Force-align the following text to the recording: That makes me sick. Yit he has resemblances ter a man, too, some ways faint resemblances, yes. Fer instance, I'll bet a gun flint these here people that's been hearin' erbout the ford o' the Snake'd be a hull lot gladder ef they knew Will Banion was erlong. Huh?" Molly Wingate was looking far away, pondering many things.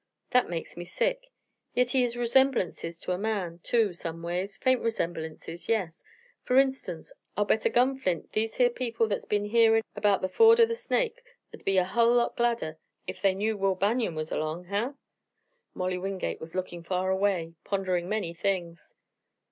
That 0.31 0.49
makes 0.49 0.75
me 0.75 0.83
sick. 0.83 1.27
Yit 1.75 1.91
he 1.91 2.01
has 2.01 2.17
resemblances 2.17 2.97
ter 2.97 3.11
a 3.13 3.19
man, 3.19 3.59
too, 3.61 3.93
some 3.93 4.23
ways 4.23 4.57
faint 4.57 4.81
resemblances, 4.81 5.69
yes. 5.69 6.03
Fer 6.43 6.57
instance, 6.57 7.13
I'll 7.37 7.45
bet 7.45 7.65
a 7.65 7.69
gun 7.69 7.99
flint 7.99 8.31
these 8.31 8.55
here 8.55 8.71
people 8.71 9.07
that's 9.07 9.25
been 9.25 9.45
hearin' 9.45 9.83
erbout 9.95 10.21
the 10.23 10.27
ford 10.27 10.59
o' 10.59 10.65
the 10.65 10.73
Snake'd 10.73 11.19
be 11.65 11.77
a 11.77 11.83
hull 11.83 12.15
lot 12.15 12.35
gladder 12.35 12.79
ef 13.07 13.21
they 13.21 13.35
knew 13.35 13.55
Will 13.55 13.75
Banion 13.75 14.15
was 14.15 14.31
erlong. 14.31 14.65
Huh?" 14.65 14.93
Molly 15.75 15.99
Wingate 15.99 16.39
was 16.39 16.55
looking 16.55 16.81
far 16.81 17.11
away, 17.11 17.53
pondering 17.63 18.09
many 18.09 18.33
things. 18.33 18.95